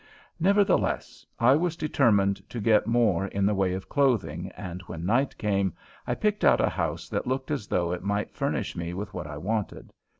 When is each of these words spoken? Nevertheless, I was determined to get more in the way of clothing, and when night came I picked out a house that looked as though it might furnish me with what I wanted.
Nevertheless, 0.39 1.27
I 1.39 1.55
was 1.55 1.75
determined 1.75 2.41
to 2.49 2.59
get 2.59 2.87
more 2.87 3.27
in 3.27 3.45
the 3.45 3.53
way 3.53 3.73
of 3.73 3.87
clothing, 3.87 4.51
and 4.57 4.81
when 4.87 5.05
night 5.05 5.37
came 5.37 5.73
I 6.07 6.15
picked 6.15 6.43
out 6.43 6.59
a 6.59 6.69
house 6.69 7.07
that 7.09 7.27
looked 7.27 7.51
as 7.51 7.67
though 7.67 7.91
it 7.91 8.01
might 8.01 8.33
furnish 8.33 8.75
me 8.75 8.95
with 8.95 9.13
what 9.13 9.27
I 9.27 9.37
wanted. 9.37 9.93